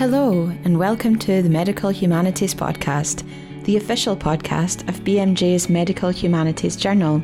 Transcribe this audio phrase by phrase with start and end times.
[0.00, 3.22] Hello, and welcome to the Medical Humanities Podcast,
[3.64, 7.22] the official podcast of BMJ's Medical Humanities Journal.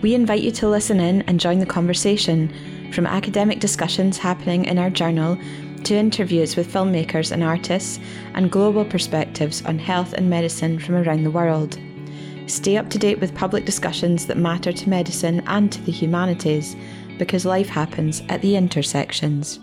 [0.00, 2.50] We invite you to listen in and join the conversation,
[2.90, 5.36] from academic discussions happening in our journal
[5.82, 8.00] to interviews with filmmakers and artists,
[8.32, 11.78] and global perspectives on health and medicine from around the world.
[12.46, 16.76] Stay up to date with public discussions that matter to medicine and to the humanities,
[17.18, 19.60] because life happens at the intersections.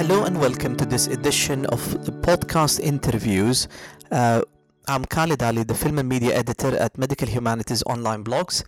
[0.00, 3.68] Hello and welcome to this edition of the podcast interviews.
[4.10, 4.40] Uh,
[4.88, 8.64] I'm Khalid Ali, the film and media editor at Medical Humanities Online Blogs.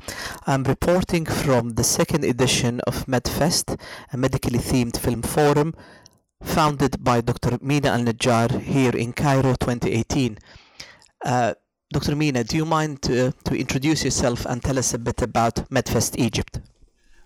[0.46, 3.80] I'm reporting from the second edition of MedFest,
[4.12, 5.74] a medically themed film forum
[6.42, 7.56] founded by Dr.
[7.62, 10.36] Mina Al Najjar here in Cairo 2018.
[11.24, 11.54] Uh,
[11.94, 12.14] Dr.
[12.14, 16.18] Mina, do you mind to, to introduce yourself and tell us a bit about MedFest
[16.18, 16.60] Egypt?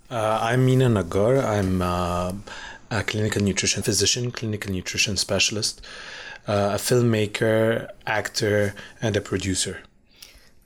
[0.09, 1.39] Uh, I'm Mina Nagar.
[1.39, 2.31] I'm uh,
[2.91, 5.81] a clinical nutrition physician, clinical nutrition specialist,
[6.49, 9.79] uh, a filmmaker, actor, and a producer.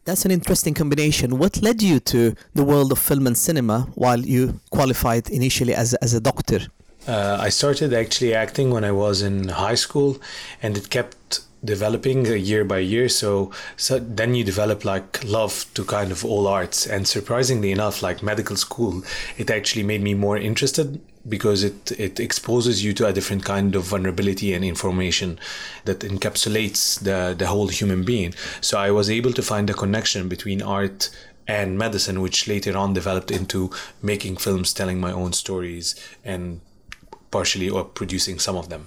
[0.05, 1.39] That's an interesting combination.
[1.39, 5.95] What led you to the world of film and cinema while you qualified initially as,
[5.95, 6.61] as a doctor?
[7.07, 10.19] Uh, I started actually acting when I was in high school,
[10.63, 13.09] and it kept developing year by year.
[13.09, 16.87] So, so then you develop like love to kind of all arts.
[16.87, 19.03] And surprisingly enough, like medical school,
[19.37, 23.75] it actually made me more interested because it, it exposes you to a different kind
[23.75, 25.39] of vulnerability and information
[25.85, 28.35] that encapsulates the, the whole human being.
[28.61, 31.11] So I was able to find a connection between art
[31.47, 33.71] and medicine, which later on developed into
[34.03, 36.61] making films, telling my own stories, and
[37.31, 38.87] partially or producing some of them.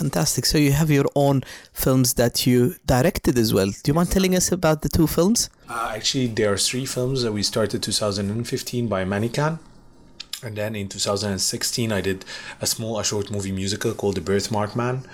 [0.00, 0.46] Fantastic.
[0.46, 1.42] So you have your own
[1.74, 3.66] films that you directed as well.
[3.66, 5.50] Do you mind telling us about the two films?
[5.68, 9.58] Uh, actually, there are three films that we started 2015 by Manican.
[10.42, 12.24] And then in 2016, I did
[12.60, 15.04] a small, a short movie musical called The Birthmark Man.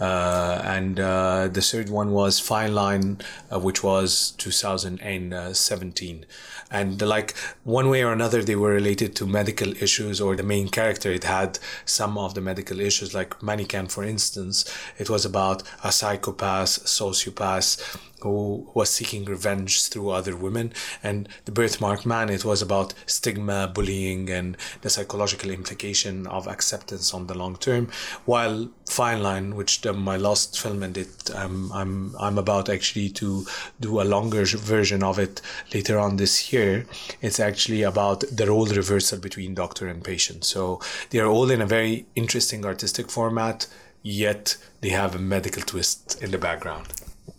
[0.00, 3.18] Uh, and uh, the third one was Fine Line,
[3.52, 6.26] uh, which was 2017.
[6.70, 10.68] And like one way or another, they were related to medical issues, or the main
[10.68, 14.64] character it had some of the medical issues, like Manican, for instance.
[14.98, 20.72] It was about a psychopath, sociopath who was seeking revenge through other women.
[21.02, 27.12] And the birthmark man, it was about stigma, bullying, and the psychological implication of acceptance
[27.12, 27.88] on the long term.
[28.24, 33.08] While Fine Line, which the, my last film and it, um, I'm I'm about actually
[33.20, 33.46] to
[33.80, 35.40] do a longer version of it
[35.74, 36.86] later on this year.
[37.20, 40.44] It's actually about the role reversal between doctor and patient.
[40.44, 40.80] So
[41.10, 43.66] they are all in a very interesting artistic format,
[44.02, 46.86] yet they have a medical twist in the background.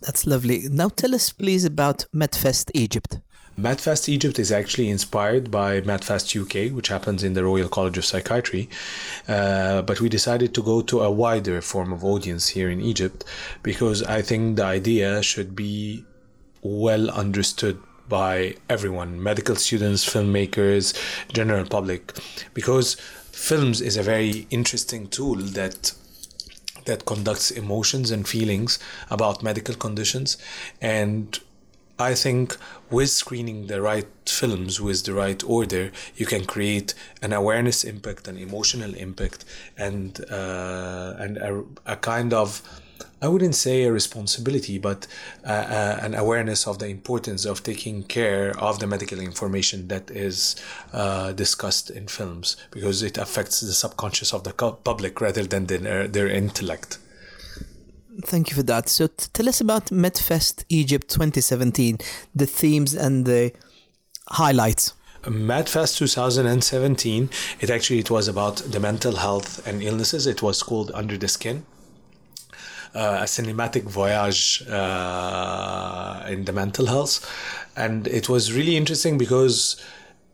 [0.00, 0.68] That's lovely.
[0.70, 3.18] Now tell us, please, about MedFest Egypt.
[3.58, 8.04] MedFest Egypt is actually inspired by MedFest UK, which happens in the Royal College of
[8.04, 8.68] Psychiatry.
[9.26, 13.24] Uh, but we decided to go to a wider form of audience here in Egypt
[13.64, 16.04] because I think the idea should be
[16.62, 20.94] well understood by everyone medical students, filmmakers,
[21.32, 22.16] general public
[22.54, 25.92] because films is a very interesting tool that
[26.84, 28.78] that conducts emotions and feelings
[29.10, 30.38] about medical conditions
[30.80, 31.40] and
[31.98, 32.56] I think
[32.90, 38.28] with screening the right films with the right order, you can create an awareness impact,
[38.28, 39.44] an emotional impact,
[39.76, 42.62] and uh, and a, a, kind of
[43.20, 45.08] I wouldn't say a responsibility, but
[45.44, 50.08] uh, uh, an awareness of the importance of taking care of the medical information that
[50.10, 50.54] is
[50.92, 56.06] uh, discussed in films because it affects the subconscious of the public rather than their,
[56.06, 56.98] their intellect.
[58.24, 58.88] Thank you for that.
[58.88, 61.98] So, t- tell us about MedFest Egypt 2017,
[62.34, 63.52] the themes and the
[64.30, 64.94] highlights.
[65.22, 67.30] MedFest 2017,
[67.60, 70.26] it actually it was about the mental health and illnesses.
[70.26, 71.64] It was called Under the Skin.
[72.94, 77.30] Uh, a cinematic voyage uh, in the mental health.
[77.76, 79.76] And it was really interesting because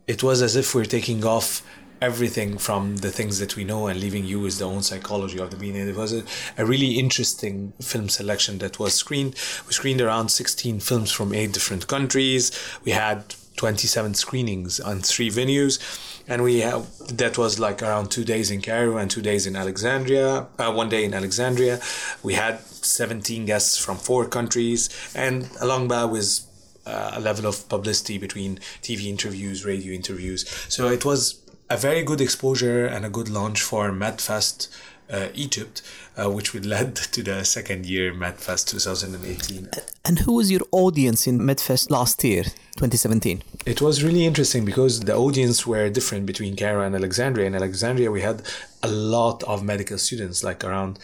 [0.07, 1.63] it was as if we're taking off
[2.01, 5.51] everything from the things that we know and leaving you with the own psychology of
[5.51, 5.77] the being.
[5.77, 6.25] It was a,
[6.59, 9.35] a really interesting film selection that was screened.
[9.67, 12.51] We screened around 16 films from eight different countries.
[12.85, 15.79] We had 27 screenings on three venues
[16.27, 16.87] and we have
[17.17, 20.89] that was like around two days in cairo and two days in alexandria uh, one
[20.89, 21.81] day in alexandria
[22.23, 26.49] we had 17 guests from four countries and along that was
[26.87, 32.03] uh, a level of publicity between tv interviews radio interviews so it was a very
[32.03, 34.69] good exposure and a good launch for MedFest
[35.11, 35.83] uh, Egypt,
[36.17, 39.71] uh, which would led to the second year MedFest 2018.
[40.05, 43.43] And who was your audience in MedFest last year, 2017?
[43.67, 47.47] It was really interesting because the audience were different between Cairo and Alexandria.
[47.47, 48.43] In Alexandria, we had
[48.83, 50.99] a lot of medical students, like around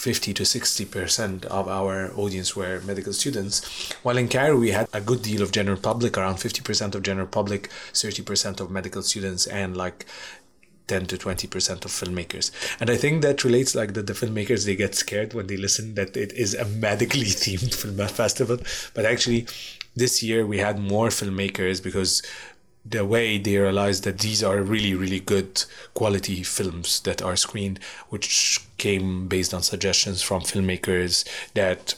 [0.00, 3.92] 50 to 60% of our audience were medical students.
[4.02, 7.26] While in Cairo, we had a good deal of general public, around 50% of general
[7.26, 10.06] public, 30% of medical students, and like
[10.86, 12.50] 10 to 20% of filmmakers.
[12.80, 15.94] And I think that relates like that the filmmakers, they get scared when they listen
[15.96, 18.56] that it is a medically themed film festival.
[18.94, 19.48] But actually,
[19.94, 22.22] this year we had more filmmakers because
[22.84, 27.78] the way they realized that these are really really good quality films that are screened
[28.08, 31.24] which came based on suggestions from filmmakers
[31.54, 31.94] that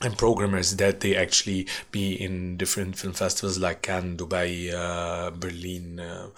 [0.00, 5.98] and programmers that they actually be in different film festivals like Cannes, Dubai, uh, Berlin,
[5.98, 6.28] uh,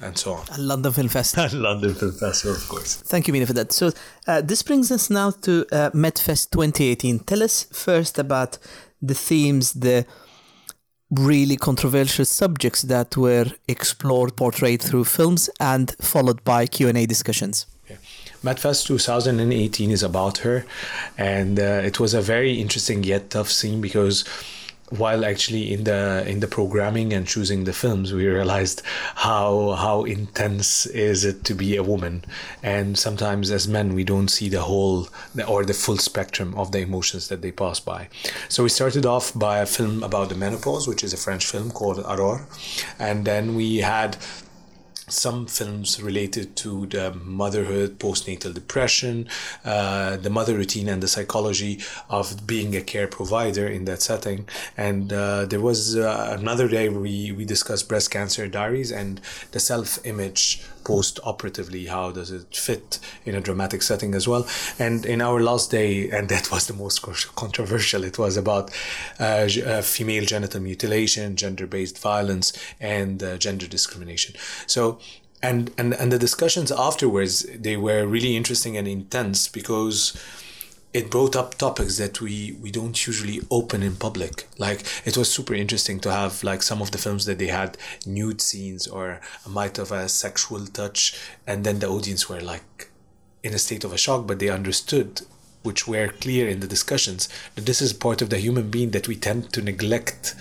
[0.00, 0.46] and so on.
[0.52, 1.60] And London Film Festival.
[1.60, 2.96] London Film Festival, of course.
[2.96, 3.72] Thank you, Mina, for that.
[3.72, 3.92] So
[4.26, 7.20] uh, this brings us now to uh, MedFest 2018.
[7.20, 8.56] Tell us first about
[9.02, 10.06] the themes, the
[11.10, 17.66] really controversial subjects that were explored, portrayed through films, and followed by Q&A discussions.
[17.88, 17.96] Yeah.
[18.44, 20.64] MedFest 2018 is about her,
[21.18, 24.24] and uh, it was a very interesting yet tough scene because
[24.90, 28.82] while actually in the in the programming and choosing the films we realized
[29.14, 32.24] how how intense is it to be a woman.
[32.62, 35.08] And sometimes as men we don't see the whole
[35.46, 38.08] or the full spectrum of the emotions that they pass by.
[38.48, 41.70] So we started off by a film about the menopause which is a french film
[41.70, 42.46] called aurore.
[42.98, 44.16] And then we had
[45.10, 49.28] some films related to the motherhood, postnatal depression,
[49.64, 54.48] uh, the mother routine, and the psychology of being a care provider in that setting.
[54.76, 59.20] And uh, there was uh, another day we, we discussed breast cancer diaries and
[59.52, 64.46] the self image post operatively how does it fit in a dramatic setting as well
[64.78, 67.02] and in our last day and that was the most
[67.36, 68.70] controversial it was about
[69.18, 74.34] uh, uh, female genital mutilation gender based violence and uh, gender discrimination
[74.66, 74.98] so
[75.42, 80.20] and, and and the discussions afterwards they were really interesting and intense because
[80.92, 84.48] it brought up topics that we we don't usually open in public.
[84.58, 87.78] Like it was super interesting to have like some of the films that they had
[88.04, 91.18] nude scenes or a might of a sexual touch.
[91.46, 92.90] And then the audience were like
[93.42, 95.22] in a state of a shock but they understood
[95.62, 99.08] which were clear in the discussions that this is part of the human being that
[99.08, 100.34] we tend to neglect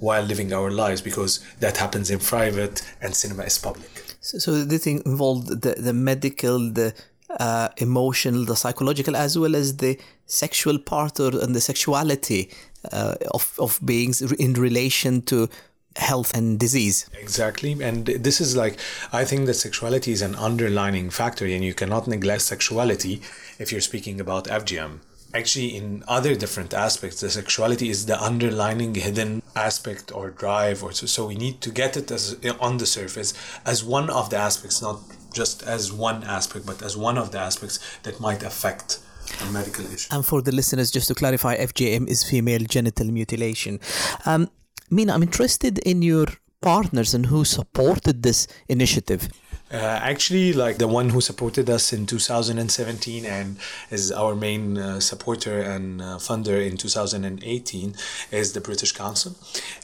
[0.00, 4.64] while living our lives because that happens in private and cinema is public so, so
[4.64, 6.94] this involved the, the medical the
[7.40, 12.50] uh, emotional, the psychological, as well as the sexual part or and the sexuality
[12.92, 15.48] uh, of of beings in relation to
[15.96, 17.06] health and disease.
[17.20, 18.78] Exactly, and this is like
[19.12, 23.20] I think that sexuality is an underlining factor, and you cannot neglect sexuality
[23.58, 25.00] if you're speaking about FGM
[25.34, 30.92] actually in other different aspects the sexuality is the underlining hidden aspect or drive or
[30.92, 33.34] so, so we need to get it as on the surface
[33.66, 35.00] as one of the aspects not
[35.32, 39.00] just as one aspect but as one of the aspects that might affect
[39.42, 40.08] a medical issue.
[40.14, 43.80] And for the listeners just to clarify fgm is female genital mutilation.
[44.26, 44.48] Um,
[44.90, 46.26] mina i'm interested in your
[46.60, 49.28] partners and who supported this initiative
[49.74, 53.56] uh, actually, like the one who supported us in 2017 and
[53.90, 57.94] is our main uh, supporter and uh, funder in 2018
[58.30, 59.34] is the British Council.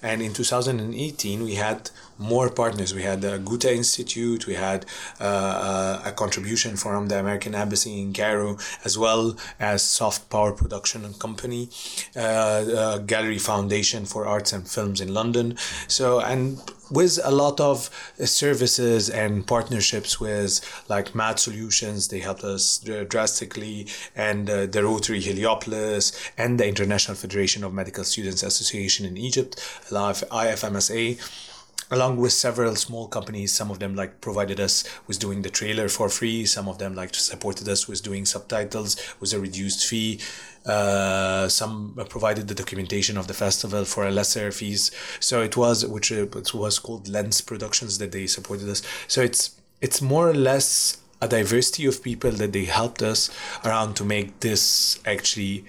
[0.01, 2.95] And in 2018, we had more partners.
[2.95, 4.87] We had the Goethe Institute, we had
[5.21, 10.53] uh, uh, a contribution from the American Embassy in Cairo, as well as Soft Power
[10.53, 11.69] Production Company,
[12.15, 15.57] uh, Gallery Foundation for Arts and Films in London.
[15.89, 17.91] So, and with a lot of
[18.25, 22.79] services and partnerships with like Mad Solutions, they helped us
[23.09, 29.17] drastically, and uh, the Rotary Heliopolis and the International Federation of Medical Students Association in
[29.17, 29.57] Egypt,
[29.91, 31.50] IFMSA
[31.91, 35.89] along with several small companies some of them like provided us with doing the trailer
[35.89, 40.21] for free some of them like supported us with doing subtitles with a reduced fee.
[40.67, 44.91] Uh, some provided the documentation of the festival for a lesser fees.
[45.19, 48.83] So it was which uh, it was called lens productions that they supported us.
[49.09, 53.31] So it's it's more or less a diversity of people that they helped us
[53.65, 55.65] around to make this actually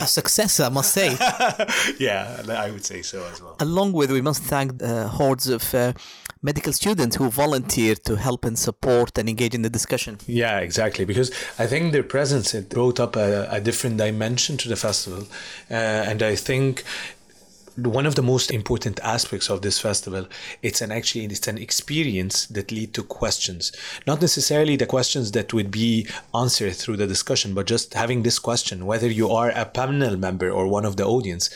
[0.00, 1.10] a success, I must say.
[1.98, 3.56] yeah, I would say so as well.
[3.60, 5.92] Along with, we must thank uh, hordes of uh,
[6.42, 10.18] medical students who volunteer to help and support and engage in the discussion.
[10.26, 11.04] Yeah, exactly.
[11.04, 15.26] Because I think their presence it brought up a, a different dimension to the festival,
[15.70, 16.84] uh, and I think
[17.76, 20.26] one of the most important aspects of this festival
[20.62, 23.72] it's an actually it's an experience that lead to questions.
[24.06, 28.38] Not necessarily the questions that would be answered through the discussion but just having this
[28.38, 31.50] question whether you are a panel member or one of the audience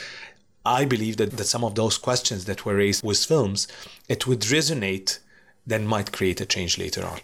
[0.64, 3.68] i believe that, that some of those questions that were raised with films
[4.09, 5.18] it would resonate
[5.66, 7.18] then might create a change later on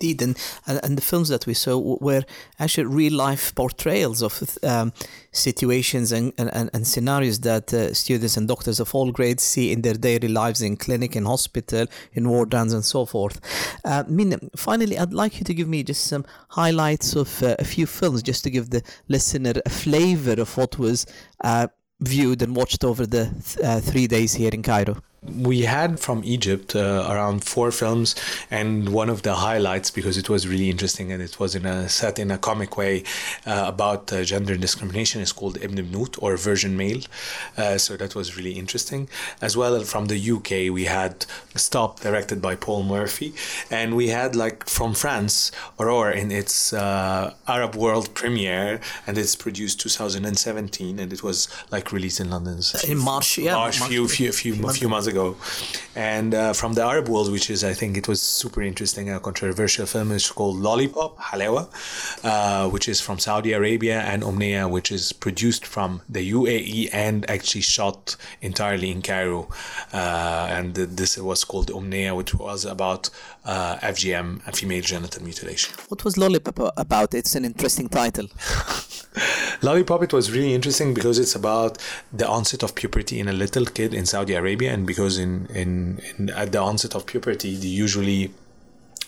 [0.00, 0.36] indeed, and,
[0.66, 2.22] and, the films that we saw were
[2.58, 4.92] actually real life portrayals of um,
[5.32, 9.82] situations and, and, and scenarios that uh, students and doctors of all grades see in
[9.82, 13.40] their daily lives in clinic, in hospital, in wardrooms, and so forth.
[13.84, 17.64] Uh, Mina, finally, I'd like you to give me just some highlights of uh, a
[17.64, 21.06] few films, just to give the listener a flavor of what was
[21.42, 21.68] uh,
[22.00, 26.22] viewed and watched over the th- uh, three days here in Cairo we had from
[26.24, 28.14] Egypt uh, around four films,
[28.50, 31.88] and one of the highlights because it was really interesting and it was in a
[31.88, 33.02] set in a comic way
[33.46, 37.02] uh, about uh, gender discrimination is called Ibn Bnout or Virgin Male.
[37.56, 39.08] Uh, so that was really interesting.
[39.40, 41.26] As well from the UK, we had
[41.56, 43.32] Stop, directed by Paul Murphy,
[43.70, 49.36] and we had like from France Aurore in its uh, Arab World premiere, and it's
[49.36, 54.08] produced 2017, and it was like released in London in March, yeah, March, March few
[54.08, 55.36] few few, few months ago ago.
[55.94, 59.20] And uh, from the Arab world, which is, I think, it was super interesting, a
[59.20, 61.64] controversial film is called Lollipop, Halewa,
[62.24, 67.18] uh, which is from Saudi Arabia, and Omnia, which is produced from the UAE and
[67.30, 69.48] actually shot entirely in Cairo.
[69.92, 73.10] Uh, and this was called Omnia, which was about
[73.44, 75.74] uh, FGM, and female genital mutilation.
[75.88, 77.14] What was Lollipop about?
[77.14, 78.26] It's an interesting title.
[79.64, 81.78] Lollipop, it was really interesting because it's about
[82.12, 86.00] the onset of puberty in a little kid in Saudi Arabia, and because in, in,
[86.18, 88.30] in at the onset of puberty, they usually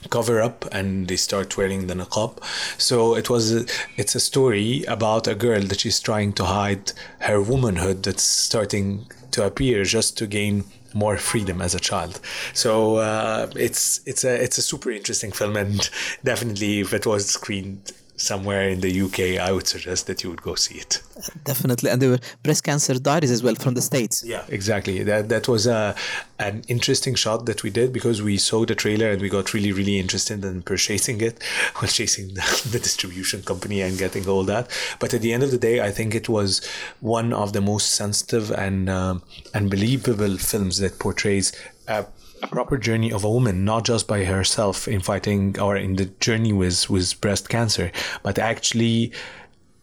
[0.09, 2.41] cover up and they start wearing the niqab
[2.79, 6.93] so it was a, it's a story about a girl that she's trying to hide
[7.21, 12.21] her womanhood that's starting to appear just to gain more freedom as a child.
[12.55, 15.91] So uh, it's it's a it's a super interesting film, and
[16.25, 20.43] definitely if it was screened somewhere in the UK, I would suggest that you would
[20.43, 21.03] go see it.
[21.45, 24.25] Definitely, and there were breast cancer diaries as well from the states.
[24.25, 25.03] Yeah, exactly.
[25.03, 25.95] That that was a
[26.39, 29.73] an interesting shot that we did because we saw the trailer and we got really
[29.73, 31.43] really interested in purchasing it,
[31.77, 34.69] while chasing the, the distribution company and getting all that.
[34.99, 36.67] But at the end of the day, I think it was
[37.01, 39.23] one of the most sensitive and um,
[39.55, 41.53] and believable films that portrays.
[41.89, 42.05] a
[42.43, 46.07] a proper journey of a woman, not just by herself in fighting or in the
[46.21, 47.91] journey with, with breast cancer,
[48.23, 49.13] but actually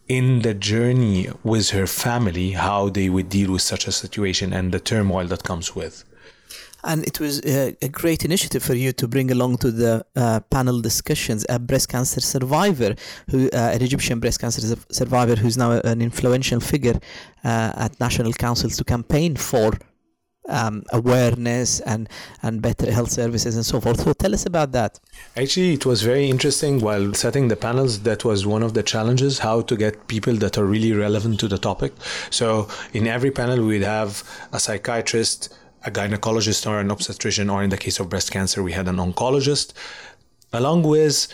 [0.07, 4.71] in the journey with her family, how they would deal with such a situation and
[4.71, 6.03] the turmoil that comes with.
[6.85, 10.41] And it was a, a great initiative for you to bring along to the uh,
[10.51, 12.95] panel discussions a breast cancer survivor,
[13.31, 16.99] who uh, an Egyptian breast cancer survivor who's now an influential figure
[17.45, 19.71] uh, at national councils to campaign for
[20.49, 22.09] um, awareness and
[22.41, 24.01] and better health services and so forth.
[24.01, 24.99] So tell us about that.
[25.37, 28.01] Actually, it was very interesting while setting the panels.
[28.01, 31.47] That was one of the challenges: how to get people that are really relevant to
[31.47, 31.93] the topic.
[32.29, 35.53] So in every panel, we'd have a psychiatrist,
[35.85, 38.97] a gynecologist, or an obstetrician, or in the case of breast cancer, we had an
[38.97, 39.73] oncologist,
[40.51, 41.27] along with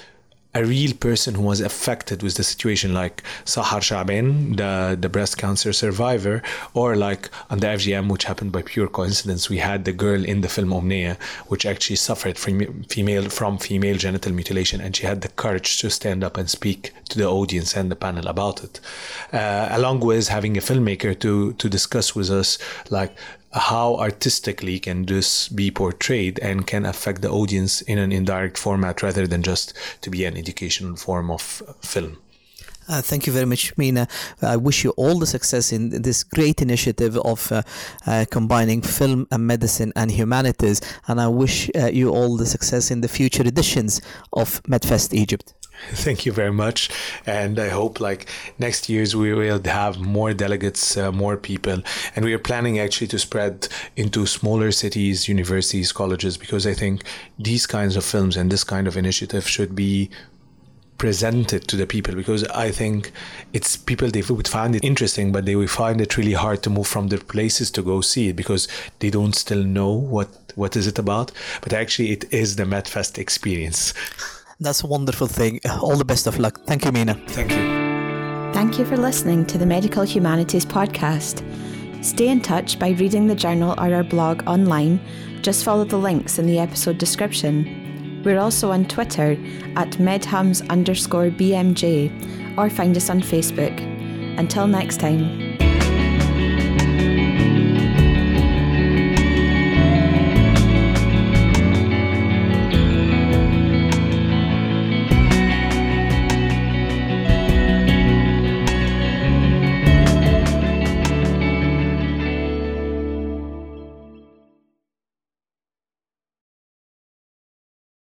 [0.56, 5.38] a real person who was affected with the situation, like Sahar Shaben, the, the breast
[5.38, 6.42] cancer survivor,
[6.74, 10.42] or like on the FGM, which happened by pure coincidence, we had the girl in
[10.42, 15.22] the film Omnia, which actually suffered from female from female genital mutilation, and she had
[15.22, 18.80] the courage to stand up and speak to the audience and the panel about it,
[19.32, 22.58] uh, along with having a filmmaker to to discuss with us
[22.90, 23.16] like
[23.52, 29.02] how artistically can this be portrayed and can affect the audience in an indirect format
[29.02, 31.42] rather than just to be an educational form of
[31.82, 32.18] film.
[32.88, 34.08] Uh, thank you very much, Mina.
[34.42, 37.62] I wish you all the success in this great initiative of uh,
[38.08, 40.82] uh, combining film and medicine and humanities.
[41.08, 44.02] And I wish uh, you all the success in the future editions
[44.34, 45.54] of MedFest Egypt.
[45.92, 46.90] Thank you very much,
[47.26, 51.82] and I hope like next years we will have more delegates, uh, more people,
[52.16, 57.04] and we are planning actually to spread into smaller cities, universities, colleges, because I think
[57.38, 60.10] these kinds of films and this kind of initiative should be
[60.98, 63.12] presented to the people because I think
[63.54, 66.70] it's people they would find it interesting, but they would find it really hard to
[66.70, 68.68] move from their places to go see it because
[69.00, 71.32] they don't still know what what is it about.
[71.62, 73.94] But actually, it is the MedFest experience.
[74.60, 75.60] That's a wonderful thing.
[75.82, 76.62] All the best of luck.
[76.66, 77.16] Thank you, Mina.
[77.28, 77.80] Thank you.
[78.54, 81.44] Thank you for listening to the Medical Humanities podcast.
[82.04, 85.00] Stay in touch by reading the journal or our blog online.
[85.42, 88.22] Just follow the links in the episode description.
[88.26, 89.32] We're also on Twitter
[89.78, 93.80] at medhums underscore BMJ or find us on Facebook.
[94.38, 95.49] Until next time.